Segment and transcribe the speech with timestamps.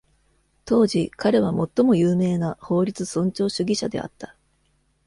[0.65, 4.35] 当時、彼は最も有名な法律尊重主義者であった。